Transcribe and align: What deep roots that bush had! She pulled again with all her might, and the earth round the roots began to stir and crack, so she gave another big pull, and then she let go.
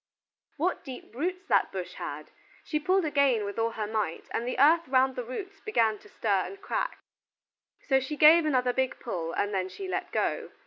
What 0.57 0.83
deep 0.83 1.13
roots 1.13 1.45
that 1.47 1.71
bush 1.71 1.93
had! 1.93 2.31
She 2.63 2.79
pulled 2.79 3.05
again 3.05 3.45
with 3.45 3.59
all 3.59 3.69
her 3.69 3.85
might, 3.85 4.25
and 4.31 4.47
the 4.47 4.57
earth 4.57 4.87
round 4.87 5.15
the 5.15 5.23
roots 5.23 5.59
began 5.59 5.99
to 5.99 6.09
stir 6.09 6.41
and 6.47 6.59
crack, 6.59 6.97
so 7.87 7.99
she 7.99 8.17
gave 8.17 8.43
another 8.47 8.73
big 8.73 8.99
pull, 8.99 9.31
and 9.33 9.53
then 9.53 9.69
she 9.69 9.87
let 9.87 10.11
go. 10.11 10.49